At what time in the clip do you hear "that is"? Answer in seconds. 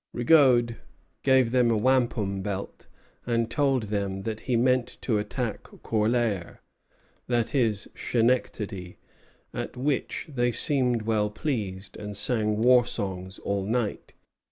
7.27-7.87